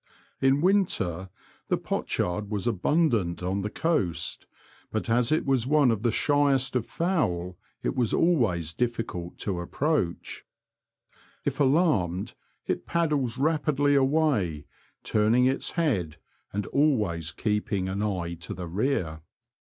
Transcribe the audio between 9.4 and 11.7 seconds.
approach. If